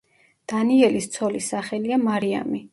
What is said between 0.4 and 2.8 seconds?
დანიელის ცოლის სახელია მარიამი.